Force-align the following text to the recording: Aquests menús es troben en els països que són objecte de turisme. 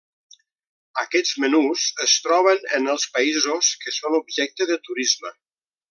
Aquests 1.01 1.33
menús 1.43 1.83
es 2.07 2.15
troben 2.29 2.65
en 2.79 2.91
els 2.95 3.07
països 3.19 3.71
que 3.85 3.97
són 3.99 4.19
objecte 4.25 4.69
de 4.73 4.81
turisme. 4.89 5.37